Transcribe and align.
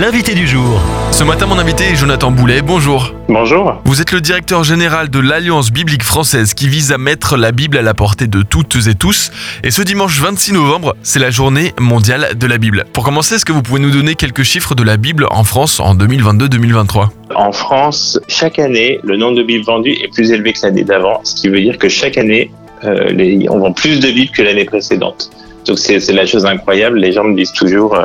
l'invité 0.00 0.34
du 0.34 0.46
jour. 0.46 0.80
Ce 1.10 1.24
matin, 1.24 1.46
mon 1.46 1.58
invité 1.58 1.84
est 1.84 1.96
Jonathan 1.96 2.30
Boulet. 2.30 2.60
Bonjour. 2.60 3.14
Bonjour. 3.28 3.80
Vous 3.84 4.00
êtes 4.02 4.12
le 4.12 4.20
directeur 4.20 4.64
général 4.64 5.08
de 5.08 5.18
l'Alliance 5.18 5.70
biblique 5.70 6.02
française 6.02 6.54
qui 6.54 6.68
vise 6.68 6.92
à 6.92 6.98
mettre 6.98 7.36
la 7.36 7.52
Bible 7.52 7.78
à 7.78 7.82
la 7.82 7.94
portée 7.94 8.26
de 8.26 8.42
toutes 8.42 8.76
et 8.88 8.94
tous. 8.94 9.30
Et 9.64 9.70
ce 9.70 9.82
dimanche 9.82 10.20
26 10.20 10.52
novembre, 10.52 10.96
c'est 11.02 11.18
la 11.18 11.30
journée 11.30 11.72
mondiale 11.80 12.30
de 12.36 12.46
la 12.46 12.58
Bible. 12.58 12.84
Pour 12.92 13.04
commencer, 13.04 13.36
est-ce 13.36 13.44
que 13.44 13.52
vous 13.52 13.62
pouvez 13.62 13.80
nous 13.80 13.90
donner 13.90 14.14
quelques 14.14 14.42
chiffres 14.42 14.74
de 14.74 14.82
la 14.82 14.96
Bible 14.96 15.26
en 15.30 15.44
France 15.44 15.80
en 15.80 15.94
2022-2023 15.94 17.08
En 17.34 17.52
France, 17.52 18.18
chaque 18.28 18.58
année, 18.58 18.98
le 19.02 19.16
nombre 19.16 19.36
de 19.38 19.42
Bibles 19.42 19.64
vendues 19.64 19.92
est 20.02 20.12
plus 20.12 20.30
élevé 20.32 20.52
que 20.52 20.58
l'année 20.62 20.84
d'avant, 20.84 21.20
ce 21.24 21.34
qui 21.36 21.48
veut 21.48 21.60
dire 21.60 21.78
que 21.78 21.88
chaque 21.88 22.18
année, 22.18 22.50
euh, 22.84 23.08
les- 23.10 23.46
on 23.48 23.58
vend 23.58 23.72
plus 23.72 24.00
de 24.00 24.08
Bibles 24.10 24.32
que 24.32 24.42
l'année 24.42 24.64
précédente. 24.66 25.30
Donc 25.66 25.78
c'est 25.78 26.12
la 26.12 26.26
chose 26.26 26.46
incroyable. 26.46 26.98
Les 26.98 27.12
gens 27.12 27.24
me 27.24 27.36
disent 27.36 27.52
toujours, 27.52 27.94
euh, 27.94 28.04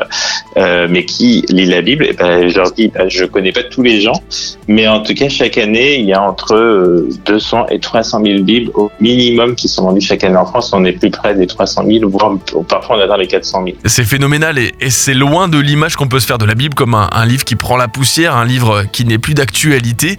euh, 0.57 0.87
mais 0.89 1.05
qui 1.05 1.45
lit 1.49 1.65
la 1.65 1.81
Bible? 1.81 2.05
Et 2.05 2.13
ben, 2.13 2.47
je 2.47 2.57
leur 2.57 2.71
dis, 2.71 2.89
ben, 2.89 3.09
je 3.09 3.25
connais 3.25 3.51
pas 3.51 3.63
tous 3.63 3.83
les 3.83 4.01
gens, 4.01 4.21
mais 4.67 4.87
en 4.87 5.01
tout 5.01 5.13
cas 5.13 5.29
chaque 5.29 5.57
année, 5.57 5.99
il 5.99 6.05
y 6.05 6.13
a 6.13 6.21
entre 6.21 6.55
euh, 6.55 7.09
200 7.25 7.67
et 7.69 7.79
300 7.79 8.21
000 8.23 8.43
Bibles 8.43 8.71
au 8.73 8.91
minimum 8.99 9.55
qui 9.55 9.67
sont 9.67 9.83
vendues 9.83 10.01
chaque 10.01 10.23
année 10.23 10.37
en 10.37 10.45
France. 10.45 10.71
On 10.73 10.83
est 10.85 10.93
plus 10.93 11.11
près 11.11 11.35
des 11.35 11.47
300 11.47 11.83
000, 11.87 12.09
voire 12.09 12.37
parfois 12.67 12.97
on 12.97 13.01
atteint 13.01 13.17
les 13.17 13.27
400 13.27 13.63
000. 13.65 13.77
C'est 13.85 14.03
phénoménal 14.03 14.57
et, 14.57 14.73
et 14.79 14.89
c'est 14.89 15.13
loin 15.13 15.47
de 15.47 15.59
l'image 15.59 15.95
qu'on 15.95 16.07
peut 16.07 16.19
se 16.19 16.25
faire 16.25 16.37
de 16.37 16.45
la 16.45 16.55
Bible 16.55 16.73
comme 16.73 16.95
un, 16.95 17.09
un 17.11 17.25
livre 17.25 17.43
qui 17.43 17.55
prend 17.55 17.77
la 17.77 17.87
poussière, 17.87 18.35
un 18.35 18.45
livre 18.45 18.83
qui 18.91 19.05
n'est 19.05 19.19
plus 19.19 19.33
d'actualité. 19.33 20.17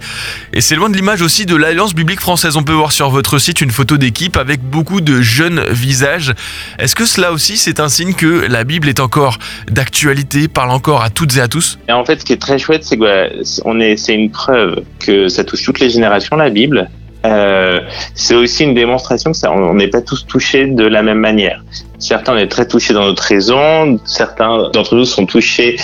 Et 0.53 0.61
c'est 0.61 0.75
loin 0.75 0.89
de 0.89 0.95
l'image 0.95 1.21
aussi 1.21 1.45
de 1.45 1.55
l'Alliance 1.55 1.93
biblique 1.93 2.21
française. 2.21 2.55
On 2.55 2.63
peut 2.63 2.73
voir 2.73 2.91
sur 2.91 3.09
votre 3.09 3.37
site 3.39 3.61
une 3.61 3.71
photo 3.71 3.97
d'équipe 3.97 4.37
avec 4.37 4.61
beaucoup 4.61 5.01
de 5.01 5.21
jeunes 5.21 5.63
visages. 5.69 6.33
Est-ce 6.79 6.95
que 6.95 7.05
cela 7.05 7.32
aussi 7.33 7.57
c'est 7.57 7.79
un 7.79 7.89
signe 7.89 8.13
que 8.13 8.47
la 8.47 8.63
Bible 8.63 8.87
est 8.87 8.99
encore 8.99 9.37
d'actualité, 9.69 10.47
parle 10.47 10.71
encore 10.71 11.03
à 11.03 11.09
toutes 11.09 11.35
et 11.37 11.41
à 11.41 11.47
tous 11.47 11.79
Et 11.89 11.91
en 11.91 12.05
fait, 12.05 12.21
ce 12.21 12.25
qui 12.25 12.33
est 12.33 12.41
très 12.41 12.57
chouette, 12.57 12.83
c'est 12.83 12.97
que 12.97 13.79
est, 13.79 13.97
c'est 13.97 14.13
une 14.13 14.31
preuve 14.31 14.83
que 14.99 15.27
ça 15.27 15.43
touche 15.43 15.63
toutes 15.63 15.79
les 15.79 15.89
générations 15.89 16.35
la 16.35 16.49
Bible. 16.49 16.89
Euh, 17.25 17.79
c'est 18.15 18.35
aussi 18.35 18.63
une 18.63 18.73
démonstration 18.73 19.31
que 19.31 19.37
ça, 19.37 19.51
on 19.51 19.73
n'est 19.75 19.87
pas 19.87 20.01
tous 20.01 20.25
touchés 20.25 20.67
de 20.67 20.85
la 20.85 21.03
même 21.03 21.19
manière. 21.19 21.63
Certains 21.99 22.33
on 22.33 22.37
est 22.37 22.47
très 22.47 22.67
touchés 22.67 22.93
dans 22.93 23.05
notre 23.05 23.23
raison, 23.23 23.99
certains 24.05 24.69
d'entre 24.73 24.95
nous 24.95 25.05
sont 25.05 25.25
touchés 25.25 25.77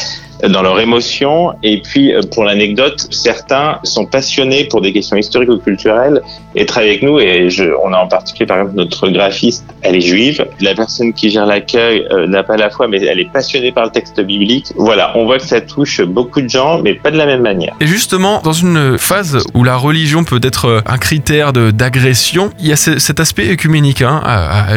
dans 0.48 0.62
leur 0.62 0.80
émotion, 0.80 1.54
et 1.64 1.82
puis 1.82 2.14
euh, 2.14 2.22
pour 2.34 2.44
l'anecdote, 2.45 3.08
certains 3.12 3.80
sont 3.84 4.06
passionnés 4.06 4.66
pour 4.66 4.82
des 4.82 4.94
questions 4.94 5.18
historiques 5.18 5.50
ou 5.50 5.58
culturelles 5.58 6.22
et 6.56 6.66
travaillent 6.66 6.90
avec 6.90 7.04
nous. 7.04 7.20
Et 7.20 7.50
on 7.84 7.92
a 7.94 7.98
en 7.98 8.08
particulier, 8.08 8.45
par 8.45 8.60
exemple, 8.60 8.76
notre 8.78 9.10
graphiste, 9.10 9.66
elle 9.82 9.95
est 9.95 10.02
juive. 10.02 10.45
La 10.62 10.73
personne 10.76 11.14
qui 11.14 11.30
gère 11.30 11.45
l'accueil 11.45 12.06
euh, 12.12 12.28
n'a 12.28 12.44
pas 12.44 12.58
la 12.58 12.70
foi, 12.70 12.88
mais 12.88 13.02
elle 13.04 13.20
est 13.20 13.32
passionnée 13.32 13.72
par 13.72 13.86
le 13.86 13.92
texte 13.92 14.20
biblique. 14.22 14.67
Voilà, 14.78 15.12
on 15.17 15.26
voit 15.26 15.38
que 15.40 15.45
ça 15.45 15.62
touche 15.62 16.02
beaucoup 16.02 16.42
de 16.42 16.50
gens, 16.50 16.82
mais 16.82 16.94
pas 16.94 17.12
de 17.12 17.17
la 17.17 17.26
même 17.26 17.42
manière. 17.42 17.76
Et 17.82 17.88
justement, 17.88 18.42
dans 18.44 18.54
une 18.54 18.98
phase 18.98 19.44
où 19.54 19.64
la 19.64 19.76
religion 19.76 20.23
peut 20.23 20.40
être 20.44 20.82
un 20.86 20.98
critère 20.98 21.52
d'agression, 21.54 22.52
il 22.60 22.67
y 22.67 22.72
a 22.72 22.76
ce- 22.76 23.00
cet 23.00 23.20
aspect 23.20 23.50
œcuménique 23.52 24.02
hein, 24.02 24.22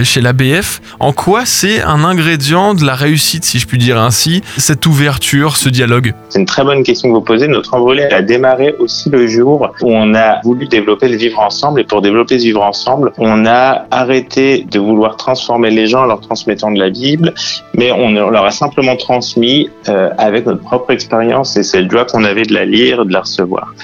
chez 0.04 0.20
l'ABF. 0.20 0.80
En 1.00 1.12
quoi 1.12 1.44
c'est 1.46 1.82
un 1.82 2.04
ingrédient 2.04 2.74
de 2.74 2.84
la 2.84 2.94
réussite, 2.94 3.44
si 3.44 3.58
je 3.58 3.66
puis 3.66 3.78
dire 3.78 3.98
ainsi, 3.98 4.42
cette 4.56 4.86
ouverture, 4.86 5.51
ce 5.56 5.68
dialogue 5.68 6.12
C'est 6.28 6.38
une 6.38 6.46
très 6.46 6.64
bonne 6.64 6.82
question 6.82 7.08
que 7.08 7.14
vous 7.14 7.20
posez. 7.20 7.48
Notre 7.48 7.74
envolée 7.74 8.04
a 8.04 8.22
démarré 8.22 8.74
aussi 8.78 9.10
le 9.10 9.26
jour 9.26 9.72
où 9.80 9.90
on 9.90 10.14
a 10.14 10.40
voulu 10.42 10.66
développer 10.66 11.08
le 11.08 11.16
vivre 11.16 11.40
ensemble. 11.40 11.80
Et 11.80 11.84
pour 11.84 12.02
développer 12.02 12.38
ce 12.38 12.44
vivre 12.44 12.62
ensemble, 12.62 13.12
on 13.18 13.46
a 13.46 13.86
arrêté 13.90 14.64
de 14.70 14.78
vouloir 14.78 15.16
transformer 15.16 15.70
les 15.70 15.86
gens 15.86 16.02
en 16.02 16.06
leur 16.06 16.20
transmettant 16.20 16.70
de 16.70 16.78
la 16.78 16.90
Bible, 16.90 17.34
mais 17.74 17.92
on 17.92 18.10
leur 18.10 18.44
a 18.44 18.50
simplement 18.50 18.96
transmis 18.96 19.68
euh, 19.88 20.10
avec 20.18 20.46
notre 20.46 20.62
propre 20.62 20.90
expérience 20.90 21.56
et 21.56 21.62
cette 21.62 21.90
joie 21.90 22.04
qu'on 22.04 22.24
avait 22.24 22.44
de 22.44 22.54
la 22.54 22.64
lire, 22.64 23.04
de 23.04 23.12
la 23.12 23.20
recevoir. 23.20 23.74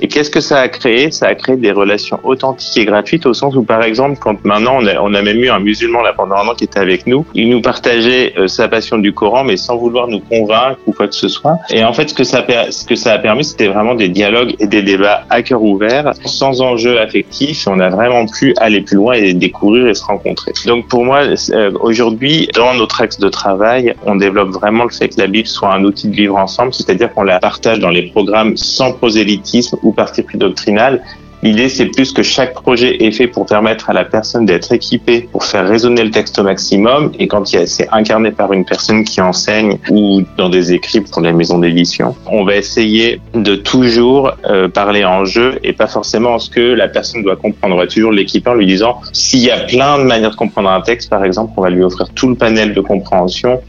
Et 0.00 0.08
qu'est-ce 0.08 0.30
que 0.30 0.40
ça 0.40 0.58
a 0.60 0.68
créé? 0.68 1.10
Ça 1.10 1.26
a 1.26 1.34
créé 1.34 1.56
des 1.56 1.72
relations 1.72 2.20
authentiques 2.24 2.76
et 2.76 2.84
gratuites 2.84 3.26
au 3.26 3.34
sens 3.34 3.54
où, 3.54 3.62
par 3.62 3.82
exemple, 3.82 4.18
quand 4.20 4.44
maintenant 4.44 4.78
on 4.80 5.14
a, 5.14 5.22
même 5.22 5.38
eu 5.38 5.50
un 5.50 5.60
musulman 5.60 6.02
là 6.02 6.12
pendant 6.16 6.36
un 6.36 6.48
an 6.48 6.54
qui 6.54 6.64
était 6.64 6.80
avec 6.80 7.06
nous, 7.06 7.26
il 7.34 7.50
nous 7.50 7.60
partageait 7.60 8.34
euh, 8.38 8.48
sa 8.48 8.68
passion 8.68 8.98
du 8.98 9.12
Coran, 9.12 9.44
mais 9.44 9.56
sans 9.56 9.76
vouloir 9.76 10.08
nous 10.08 10.20
convaincre 10.20 10.78
ou 10.86 10.92
quoi 10.92 11.08
ce 11.14 11.28
soit. 11.28 11.58
Et 11.70 11.84
en 11.84 11.92
fait, 11.92 12.08
ce 12.08 12.14
que 12.14 12.24
ça, 12.24 12.44
ce 12.70 12.84
que 12.84 12.94
ça 12.94 13.12
a 13.12 13.18
permis, 13.18 13.44
c'était 13.44 13.68
vraiment 13.68 13.94
des 13.94 14.08
dialogues 14.08 14.54
et 14.58 14.66
des 14.66 14.82
débats 14.82 15.24
à 15.30 15.42
cœur 15.42 15.62
ouvert, 15.62 16.12
sans 16.24 16.60
enjeu 16.60 17.00
affectif. 17.00 17.66
On 17.66 17.80
a 17.80 17.88
vraiment 17.88 18.26
pu 18.26 18.54
aller 18.58 18.80
plus 18.80 18.96
loin 18.96 19.14
et 19.14 19.34
découvrir 19.34 19.88
et 19.88 19.94
se 19.94 20.04
rencontrer. 20.04 20.52
Donc 20.66 20.88
pour 20.88 21.04
moi, 21.04 21.22
euh, 21.22 21.72
aujourd'hui, 21.80 22.48
dans 22.54 22.74
notre 22.74 23.00
axe 23.00 23.18
de 23.18 23.28
travail, 23.28 23.94
on 24.04 24.16
développe 24.16 24.50
vraiment 24.50 24.84
le 24.84 24.90
fait 24.90 25.08
que 25.08 25.20
la 25.20 25.26
Bible 25.26 25.48
soit 25.48 25.72
un 25.72 25.84
outil 25.84 26.08
de 26.08 26.14
vivre 26.14 26.36
ensemble, 26.36 26.72
c'est-à-dire 26.74 27.12
qu'on 27.12 27.22
la 27.22 27.38
partage 27.38 27.78
dans 27.78 27.90
les 27.90 28.02
programmes 28.10 28.56
sans 28.56 28.92
prosélytisme 28.92 29.76
ou 29.82 29.92
parti 29.92 30.22
pris 30.22 30.38
doctrinal. 30.38 31.02
L'idée, 31.42 31.70
c'est 31.70 31.86
plus 31.86 32.12
que 32.12 32.22
chaque 32.22 32.52
projet 32.52 33.02
est 33.02 33.12
fait 33.12 33.26
pour 33.26 33.46
permettre 33.46 33.88
à 33.88 33.94
la 33.94 34.04
personne 34.04 34.44
d'être 34.44 34.72
équipée 34.72 35.28
pour 35.32 35.44
faire 35.44 35.66
résonner 35.66 36.04
le 36.04 36.10
texte 36.10 36.38
au 36.38 36.42
maximum. 36.42 37.12
Et 37.18 37.28
quand 37.28 37.46
c'est 37.46 37.88
incarné 37.92 38.30
par 38.30 38.52
une 38.52 38.64
personne 38.64 39.04
qui 39.04 39.22
enseigne 39.22 39.78
ou 39.90 40.22
dans 40.36 40.50
des 40.50 40.72
écrits 40.72 41.00
pour 41.00 41.22
les 41.22 41.32
maisons 41.32 41.58
d'édition, 41.58 42.14
on 42.26 42.44
va 42.44 42.56
essayer 42.56 43.20
de 43.34 43.56
toujours 43.56 44.32
euh, 44.44 44.68
parler 44.68 45.04
en 45.04 45.24
jeu 45.24 45.58
et 45.64 45.72
pas 45.72 45.86
forcément 45.86 46.38
ce 46.38 46.50
que 46.50 46.60
la 46.60 46.88
personne 46.88 47.22
doit 47.22 47.36
comprendre. 47.36 47.74
On 47.74 47.78
va 47.78 47.86
toujours 47.86 48.12
l'équiper 48.12 48.50
en 48.50 48.54
lui 48.54 48.66
disant 48.66 49.00
s'il 49.12 49.40
y 49.40 49.50
a 49.50 49.60
plein 49.60 49.98
de 49.98 50.04
manières 50.04 50.32
de 50.32 50.36
comprendre 50.36 50.68
un 50.68 50.82
texte, 50.82 51.08
par 51.08 51.24
exemple, 51.24 51.52
on 51.56 51.62
va 51.62 51.70
lui 51.70 51.82
offrir 51.82 52.10
tout 52.14 52.28
le 52.28 52.34
panel 52.34 52.74
de 52.74 52.80
compréhension 52.82 53.60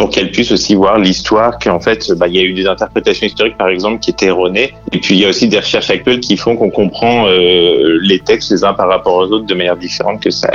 pour 0.00 0.08
qu'elle 0.08 0.30
puisse 0.30 0.50
aussi 0.50 0.74
voir 0.74 0.98
l'histoire 0.98 1.58
qu'en 1.58 1.78
fait 1.78 2.10
bah, 2.12 2.26
il 2.26 2.34
y 2.34 2.38
a 2.38 2.42
eu 2.42 2.54
des 2.54 2.66
interprétations 2.66 3.26
historiques 3.26 3.58
par 3.58 3.68
exemple 3.68 3.98
qui 3.98 4.08
étaient 4.08 4.28
erronées. 4.28 4.72
Et 4.92 4.98
puis 4.98 5.14
il 5.14 5.20
y 5.20 5.26
a 5.26 5.28
aussi 5.28 5.46
des 5.46 5.58
recherches 5.58 5.90
actuelles 5.90 6.20
qui 6.20 6.38
font 6.38 6.56
qu'on 6.56 6.70
comprend 6.70 7.26
euh, 7.26 7.98
les 8.00 8.18
textes 8.18 8.50
les 8.50 8.64
uns 8.64 8.72
par 8.72 8.88
rapport 8.88 9.16
aux 9.16 9.26
autres 9.26 9.44
de 9.44 9.54
manière 9.54 9.76
différente 9.76 10.22
que 10.22 10.30
ça 10.30 10.48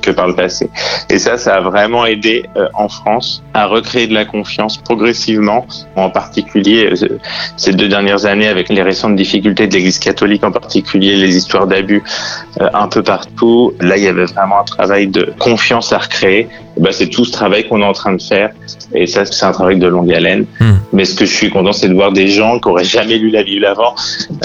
que 0.00 0.10
par 0.10 0.26
le 0.26 0.34
passé 0.34 0.70
et 1.08 1.18
ça 1.18 1.36
ça 1.36 1.56
a 1.56 1.60
vraiment 1.60 2.06
aidé 2.06 2.46
euh, 2.56 2.68
en 2.74 2.88
France 2.88 3.42
à 3.54 3.66
recréer 3.66 4.06
de 4.06 4.14
la 4.14 4.24
confiance 4.24 4.78
progressivement 4.78 5.66
en 5.96 6.10
particulier 6.10 6.90
euh, 6.92 7.18
ces 7.56 7.72
deux 7.72 7.88
dernières 7.88 8.26
années 8.26 8.48
avec 8.48 8.68
les 8.68 8.82
récentes 8.82 9.16
difficultés 9.16 9.66
de 9.66 9.74
l'Église 9.74 9.98
catholique 9.98 10.44
en 10.44 10.52
particulier 10.52 11.16
les 11.16 11.36
histoires 11.36 11.66
d'abus 11.66 12.02
euh, 12.60 12.68
un 12.74 12.88
peu 12.88 13.02
partout 13.02 13.72
là 13.80 13.96
il 13.96 14.04
y 14.04 14.08
avait 14.08 14.26
vraiment 14.26 14.60
un 14.60 14.64
travail 14.64 15.08
de 15.08 15.32
confiance 15.38 15.92
à 15.92 15.98
recréer 15.98 16.48
Et 16.76 16.80
ben, 16.80 16.92
c'est 16.92 17.08
tout 17.08 17.24
ce 17.24 17.32
travail 17.32 17.68
qu'on 17.68 17.80
est 17.80 17.84
en 17.84 17.92
train 17.92 18.12
de 18.12 18.22
faire 18.22 18.50
et 18.92 19.06
ça, 19.06 19.24
c'est 19.24 19.44
un 19.44 19.52
travail 19.52 19.78
de 19.78 19.86
longue 19.86 20.12
haleine. 20.12 20.46
Hmm. 20.58 20.78
Mais 20.92 21.04
ce 21.04 21.14
que 21.14 21.24
je 21.24 21.34
suis 21.34 21.50
content, 21.50 21.72
c'est 21.72 21.88
de 21.88 21.94
voir 21.94 22.12
des 22.12 22.28
gens 22.28 22.58
qui 22.58 22.68
auraient 22.68 22.84
jamais 22.84 23.18
lu 23.18 23.30
la 23.30 23.42
Bible 23.42 23.64
avant, 23.64 23.94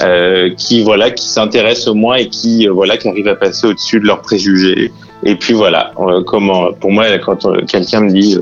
euh, 0.00 0.50
qui 0.56 0.82
voilà, 0.82 1.10
qui 1.10 1.26
s'intéressent 1.26 1.88
au 1.88 1.94
moins 1.94 2.16
et 2.16 2.28
qui 2.28 2.68
euh, 2.68 2.72
voilà, 2.72 2.96
qui 2.96 3.08
arrivent 3.08 3.28
à 3.28 3.34
passer 3.34 3.66
au-dessus 3.66 4.00
de 4.00 4.06
leurs 4.06 4.22
préjugés. 4.22 4.92
Et 5.28 5.34
puis 5.34 5.54
voilà, 5.54 5.90
euh, 5.98 6.22
comment, 6.22 6.72
pour 6.72 6.92
moi, 6.92 7.06
quand 7.18 7.46
euh, 7.46 7.60
quelqu'un 7.66 8.02
me 8.02 8.12
dit, 8.12 8.36
euh, 8.36 8.40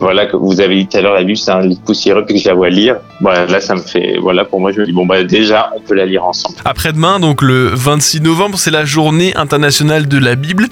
voilà, 0.00 0.26
vous 0.32 0.62
avez 0.62 0.76
dit 0.76 0.86
tout 0.86 0.96
à 0.96 1.02
l'heure 1.02 1.12
la 1.12 1.24
Bible, 1.24 1.36
c'est 1.36 1.50
un 1.50 1.60
livre 1.60 1.82
poussiéreux, 1.84 2.24
puis 2.24 2.36
que 2.36 2.40
je 2.40 2.48
la 2.48 2.54
vois 2.54 2.70
lire, 2.70 2.96
voilà, 3.20 3.44
là, 3.44 3.60
ça 3.60 3.74
me 3.74 3.82
fait, 3.82 4.16
voilà, 4.18 4.46
pour 4.46 4.58
moi, 4.58 4.72
je 4.72 4.80
me 4.80 4.86
dis 4.86 4.92
bon 4.92 5.04
bah 5.04 5.22
déjà, 5.24 5.70
on 5.76 5.80
peut 5.80 5.92
la 5.92 6.06
lire 6.06 6.24
ensemble. 6.24 6.56
Après-demain, 6.64 7.20
donc 7.20 7.42
le 7.42 7.68
26 7.74 8.22
novembre, 8.22 8.58
c'est 8.58 8.70
la 8.70 8.86
journée 8.86 9.36
internationale 9.36 10.08
de 10.08 10.16
la 10.16 10.34
Bible, 10.34 10.68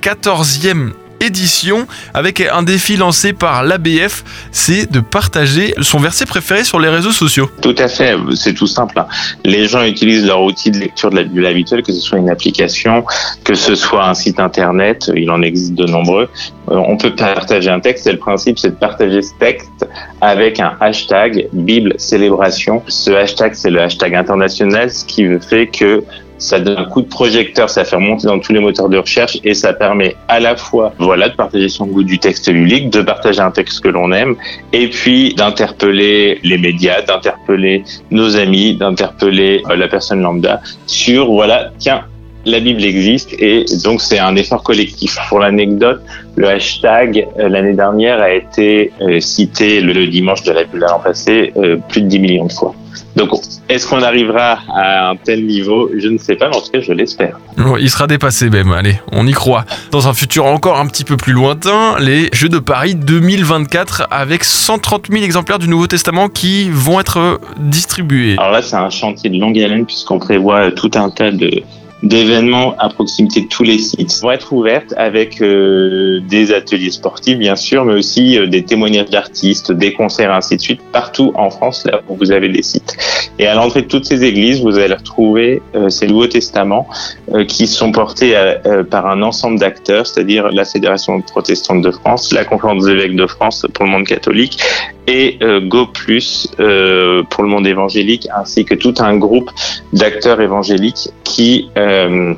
14e 0.00 0.92
édition, 1.22 1.86
avec 2.14 2.40
un 2.40 2.62
défi 2.62 2.96
lancé 2.96 3.32
par 3.32 3.62
l'ABF, 3.62 4.24
c'est 4.50 4.90
de 4.90 5.00
partager 5.00 5.74
son 5.80 5.98
verset 5.98 6.26
préféré 6.26 6.64
sur 6.64 6.80
les 6.80 6.88
réseaux 6.88 7.12
sociaux. 7.12 7.50
Tout 7.60 7.74
à 7.78 7.88
fait, 7.88 8.14
c'est 8.34 8.54
tout 8.54 8.66
simple. 8.66 8.98
hein. 8.98 9.06
Les 9.44 9.66
gens 9.66 9.84
utilisent 9.84 10.26
leur 10.26 10.42
outil 10.42 10.70
de 10.70 10.78
lecture 10.78 11.10
de 11.10 11.16
la 11.16 11.22
Bible 11.24 11.46
habituelle, 11.46 11.82
que 11.82 11.92
ce 11.92 12.00
soit 12.00 12.18
une 12.18 12.30
application, 12.30 13.04
que 13.44 13.54
ce 13.54 13.74
soit 13.74 14.06
un 14.06 14.14
site 14.14 14.40
internet, 14.40 15.10
il 15.14 15.30
en 15.30 15.42
existe 15.42 15.74
de 15.74 15.86
nombreux. 15.86 16.28
Euh, 16.70 16.76
on 16.88 16.96
peut 16.96 17.14
partager 17.14 17.70
un 17.70 17.80
texte 17.80 18.06
et 18.06 18.12
le 18.12 18.18
principe 18.18 18.58
c'est 18.58 18.70
de 18.70 18.76
partager 18.76 19.20
ce 19.22 19.32
texte 19.40 19.86
avec 20.20 20.60
un 20.60 20.74
hashtag 20.80 21.48
Bible 21.52 21.94
célébration. 21.98 22.82
Ce 22.88 23.10
hashtag 23.10 23.54
c'est 23.54 23.70
le 23.70 23.80
hashtag 23.80 24.14
international, 24.14 24.90
ce 24.90 25.04
qui 25.04 25.26
fait 25.48 25.66
que 25.66 26.04
ça 26.42 26.58
donne 26.58 26.76
un 26.76 26.84
coup 26.84 27.02
de 27.02 27.06
projecteur, 27.06 27.70
ça 27.70 27.84
fait 27.84 27.96
remonter 27.96 28.26
dans 28.26 28.38
tous 28.40 28.52
les 28.52 28.58
moteurs 28.58 28.88
de 28.88 28.98
recherche 28.98 29.38
et 29.44 29.54
ça 29.54 29.72
permet 29.72 30.16
à 30.26 30.40
la 30.40 30.56
fois, 30.56 30.92
voilà, 30.98 31.28
de 31.28 31.36
partager 31.36 31.68
son 31.68 31.86
goût 31.86 32.02
du 32.02 32.18
texte 32.18 32.50
biblique, 32.50 32.90
de 32.90 33.00
partager 33.00 33.40
un 33.40 33.52
texte 33.52 33.80
que 33.80 33.88
l'on 33.88 34.10
aime, 34.12 34.34
et 34.72 34.88
puis 34.88 35.34
d'interpeller 35.34 36.40
les 36.42 36.58
médias, 36.58 37.00
d'interpeller 37.02 37.84
nos 38.10 38.36
amis, 38.36 38.74
d'interpeller 38.74 39.62
euh, 39.70 39.76
la 39.76 39.86
personne 39.86 40.20
lambda 40.20 40.60
sur, 40.86 41.30
voilà, 41.30 41.70
tiens, 41.78 42.04
la 42.44 42.58
Bible 42.58 42.84
existe 42.84 43.32
et 43.38 43.64
donc 43.84 44.00
c'est 44.00 44.18
un 44.18 44.34
effort 44.34 44.64
collectif. 44.64 45.16
Pour 45.28 45.38
l'anecdote, 45.38 46.02
le 46.34 46.48
hashtag 46.48 47.28
euh, 47.38 47.48
l'année 47.48 47.74
dernière 47.74 48.20
a 48.20 48.32
été 48.32 48.90
euh, 49.00 49.20
cité 49.20 49.80
le, 49.80 50.08
dimanche 50.08 50.42
de 50.42 50.50
la 50.50 50.64
Bible 50.64 50.80
l'an 50.80 50.98
passé 50.98 51.52
plus 51.88 52.02
de 52.02 52.08
10 52.08 52.18
millions 52.18 52.46
de 52.46 52.52
fois. 52.52 52.74
Donc, 53.16 53.30
est-ce 53.68 53.86
qu'on 53.86 54.02
arrivera 54.02 54.58
à 54.74 55.10
un 55.10 55.16
tel 55.16 55.44
niveau? 55.46 55.90
Je 55.96 56.08
ne 56.08 56.18
sais 56.18 56.34
pas, 56.36 56.48
mais 56.48 56.56
en 56.56 56.60
tout 56.60 56.70
cas, 56.72 56.80
je 56.80 56.92
l'espère. 56.92 57.38
il 57.78 57.90
sera 57.90 58.06
dépassé 58.06 58.48
même, 58.48 58.72
allez, 58.72 58.98
on 59.12 59.26
y 59.26 59.32
croit. 59.32 59.64
Dans 59.90 60.08
un 60.08 60.14
futur 60.14 60.46
encore 60.46 60.78
un 60.78 60.86
petit 60.86 61.04
peu 61.04 61.16
plus 61.16 61.32
lointain, 61.32 61.98
les 62.00 62.30
Jeux 62.32 62.48
de 62.48 62.58
Paris 62.58 62.94
2024 62.94 64.08
avec 64.10 64.44
130 64.44 65.08
000 65.10 65.24
exemplaires 65.24 65.58
du 65.58 65.68
Nouveau 65.68 65.86
Testament 65.86 66.28
qui 66.28 66.70
vont 66.70 67.00
être 67.00 67.40
distribués. 67.58 68.36
Alors 68.38 68.52
là, 68.52 68.62
c'est 68.62 68.76
un 68.76 68.90
chantier 68.90 69.28
de 69.28 69.38
longue 69.38 69.58
haleine 69.58 69.84
puisqu'on 69.84 70.18
prévoit 70.18 70.70
tout 70.72 70.90
un 70.94 71.10
tas 71.10 71.30
de 71.30 71.62
d'événements 72.02 72.74
à 72.78 72.88
proximité 72.88 73.42
de 73.42 73.46
tous 73.46 73.62
les 73.62 73.78
sites 73.78 74.20
vont 74.22 74.32
être 74.32 74.52
ouvertes 74.52 74.92
avec 74.96 75.40
euh, 75.40 76.20
des 76.28 76.52
ateliers 76.52 76.90
sportifs 76.90 77.38
bien 77.38 77.56
sûr, 77.56 77.84
mais 77.84 77.94
aussi 77.94 78.38
euh, 78.38 78.46
des 78.46 78.64
témoignages 78.64 79.10
d'artistes, 79.10 79.70
des 79.72 79.92
concerts, 79.92 80.32
ainsi 80.32 80.56
de 80.56 80.60
suite, 80.60 80.80
partout 80.92 81.32
en 81.36 81.50
France 81.50 81.84
là 81.84 82.00
où 82.08 82.16
vous 82.16 82.32
avez 82.32 82.48
des 82.48 82.62
sites. 82.62 82.96
Et 83.38 83.46
à 83.46 83.54
l'entrée 83.54 83.82
de 83.82 83.86
toutes 83.86 84.04
ces 84.04 84.24
églises, 84.24 84.60
vous 84.62 84.78
allez 84.78 84.94
retrouver 84.94 85.62
euh, 85.74 85.88
ces 85.88 86.06
Nouveaux 86.06 86.26
Testaments 86.26 86.88
qui 87.48 87.66
sont 87.66 87.92
portés 87.92 88.34
par 88.90 89.06
un 89.06 89.22
ensemble 89.22 89.58
d'acteurs, 89.58 90.06
c'est-à-dire 90.06 90.48
la 90.48 90.64
Fédération 90.64 91.20
protestante 91.20 91.82
de 91.82 91.90
France, 91.90 92.32
la 92.32 92.44
Conférence 92.44 92.84
des 92.84 92.92
évêques 92.92 93.16
de 93.16 93.26
France 93.26 93.66
pour 93.72 93.84
le 93.84 93.90
monde 93.90 94.06
catholique 94.06 94.62
et 95.06 95.38
Go 95.62 95.86
Plus 95.86 96.48
pour 96.56 97.42
le 97.42 97.48
monde 97.48 97.66
évangélique, 97.66 98.28
ainsi 98.34 98.64
que 98.64 98.74
tout 98.74 98.94
un 98.98 99.16
groupe 99.16 99.50
d'acteurs 99.92 100.40
évangéliques 100.40 101.08
qui 101.24 101.70
euh, 101.76 102.34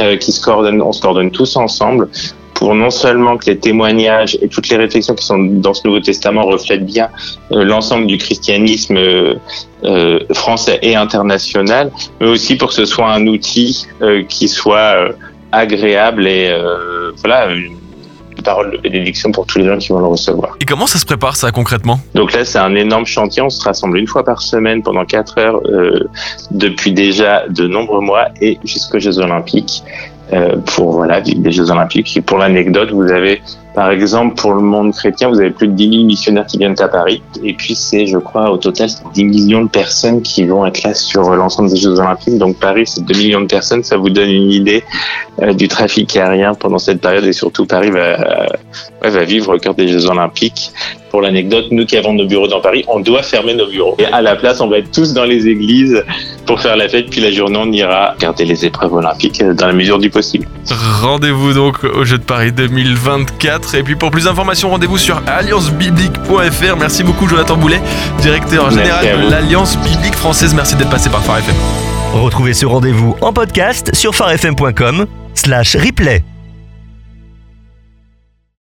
euh, 0.00 0.16
qui 0.16 0.32
se 0.32 0.40
coordonnent, 0.40 0.80
on 0.80 0.92
se 0.92 1.02
coordonne 1.02 1.30
tous 1.30 1.56
ensemble 1.56 2.08
pour 2.54 2.74
non 2.74 2.88
seulement 2.88 3.36
que 3.36 3.46
les 3.46 3.58
témoignages 3.58 4.38
et 4.40 4.48
toutes 4.48 4.68
les 4.68 4.76
réflexions 4.76 5.14
qui 5.14 5.26
sont 5.26 5.38
dans 5.38 5.74
ce 5.74 5.86
Nouveau 5.86 6.00
Testament 6.00 6.44
reflètent 6.46 6.86
bien 6.86 7.10
euh, 7.50 7.64
l'ensemble 7.64 8.06
du 8.06 8.16
christianisme 8.16 8.96
euh, 8.96 10.20
français 10.32 10.78
et 10.80 10.94
international, 10.94 11.90
mais 12.20 12.28
aussi 12.28 12.56
pour 12.56 12.68
que 12.68 12.74
ce 12.74 12.84
soit 12.86 13.12
un 13.12 13.26
outil 13.26 13.86
qui 14.28 14.48
soit 14.48 15.14
agréable 15.50 16.26
et 16.26 16.56
voilà 17.18 17.48
parole 18.40 18.70
de 18.70 18.78
bénédiction 18.78 19.32
pour 19.32 19.46
tous 19.46 19.58
les 19.58 19.66
gens 19.66 19.78
qui 19.78 19.88
vont 19.88 19.98
le 19.98 20.06
recevoir. 20.06 20.56
Et 20.60 20.64
comment 20.64 20.86
ça 20.86 20.98
se 20.98 21.04
prépare 21.04 21.36
ça 21.36 21.50
concrètement? 21.50 22.00
Donc 22.14 22.32
là, 22.32 22.44
c'est 22.44 22.58
un 22.58 22.74
énorme 22.74 23.06
chantier. 23.06 23.42
On 23.42 23.50
se 23.50 23.62
rassemble 23.62 23.98
une 23.98 24.06
fois 24.06 24.24
par 24.24 24.40
semaine 24.42 24.82
pendant 24.82 25.04
quatre 25.04 25.38
heures 25.38 25.60
euh, 25.66 26.08
depuis 26.50 26.92
déjà 26.92 27.48
de 27.48 27.66
nombreux 27.66 28.00
mois 28.00 28.28
et 28.40 28.58
jusqu'aux 28.64 28.98
Jeux 28.98 29.18
Olympiques 29.18 29.82
pour 30.66 30.92
voilà 30.92 31.20
des 31.20 31.52
Jeux 31.52 31.70
Olympiques. 31.70 32.16
Et 32.16 32.20
pour 32.20 32.38
l'anecdote, 32.38 32.90
vous 32.90 33.10
avez 33.10 33.42
par 33.74 33.90
exemple, 33.90 34.34
pour 34.34 34.52
le 34.52 34.60
monde 34.60 34.92
chrétien, 34.92 35.30
vous 35.30 35.40
avez 35.40 35.50
plus 35.50 35.66
de 35.66 35.72
10 35.72 35.90
000 35.90 36.04
missionnaires 36.04 36.46
qui 36.46 36.58
viennent 36.58 36.78
à 36.78 36.88
Paris. 36.88 37.22
Et 37.42 37.54
puis, 37.54 37.74
c'est, 37.74 38.06
je 38.06 38.18
crois, 38.18 38.50
au 38.50 38.58
total, 38.58 38.90
10 39.14 39.24
millions 39.24 39.62
de 39.62 39.68
personnes 39.68 40.20
qui 40.20 40.44
vont 40.44 40.66
être 40.66 40.82
là 40.82 40.92
sur 40.92 41.30
l'ensemble 41.30 41.70
des 41.70 41.76
Jeux 41.76 41.98
Olympiques. 41.98 42.36
Donc, 42.36 42.58
Paris, 42.58 42.86
c'est 42.86 43.02
2 43.02 43.14
millions 43.14 43.40
de 43.40 43.46
personnes. 43.46 43.82
Ça 43.82 43.96
vous 43.96 44.10
donne 44.10 44.28
une 44.28 44.50
idée 44.50 44.84
euh, 45.40 45.54
du 45.54 45.68
trafic 45.68 46.14
aérien 46.16 46.52
pendant 46.52 46.78
cette 46.78 47.00
période. 47.00 47.24
Et 47.24 47.32
surtout, 47.32 47.64
Paris 47.64 47.90
va, 47.90 48.46
va 49.00 49.24
vivre 49.24 49.54
au 49.54 49.58
cœur 49.58 49.74
des 49.74 49.88
Jeux 49.88 50.06
Olympiques. 50.06 50.70
Pour 51.12 51.20
l'anecdote, 51.20 51.66
nous 51.70 51.84
qui 51.84 51.98
avons 51.98 52.14
nos 52.14 52.24
bureaux 52.24 52.48
dans 52.48 52.62
Paris, 52.62 52.86
on 52.88 52.98
doit 52.98 53.22
fermer 53.22 53.52
nos 53.52 53.66
bureaux. 53.66 53.94
Et 53.98 54.06
à 54.06 54.22
la 54.22 54.34
place, 54.34 54.62
on 54.62 54.68
va 54.68 54.78
être 54.78 54.90
tous 54.90 55.12
dans 55.12 55.24
les 55.24 55.46
églises 55.46 56.02
pour 56.46 56.58
faire 56.58 56.74
la 56.74 56.88
fête. 56.88 57.10
Puis 57.10 57.20
la 57.20 57.30
journée, 57.30 57.58
on 57.60 57.70
ira 57.70 58.12
regarder 58.12 58.46
les 58.46 58.64
épreuves 58.64 58.94
olympiques 58.94 59.44
dans 59.44 59.66
la 59.66 59.74
mesure 59.74 59.98
du 59.98 60.08
possible. 60.08 60.48
Rendez-vous 60.70 61.52
donc 61.52 61.84
au 61.84 62.04
Jeux 62.06 62.16
de 62.16 62.24
Paris 62.24 62.50
2024. 62.52 63.74
Et 63.74 63.82
puis 63.82 63.94
pour 63.94 64.10
plus 64.10 64.24
d'informations, 64.24 64.70
rendez-vous 64.70 64.96
sur 64.96 65.20
alliancebiblique.fr. 65.26 66.76
Merci 66.80 67.04
beaucoup 67.04 67.28
Jonathan 67.28 67.58
Boulet, 67.58 67.82
directeur 68.22 68.70
général 68.70 69.04
de 69.26 69.30
l'Alliance 69.30 69.76
biblique 69.76 70.14
française. 70.14 70.54
Merci 70.54 70.76
d'être 70.76 70.88
passé 70.88 71.10
par 71.10 71.22
Phare 71.22 71.40
FM. 71.40 71.54
Retrouvez 72.14 72.54
ce 72.54 72.64
rendez-vous 72.64 73.16
en 73.20 73.34
podcast 73.34 73.94
sur 73.94 74.14
farfm.com 74.14 75.04
slash 75.34 75.76
replay. 75.76 76.22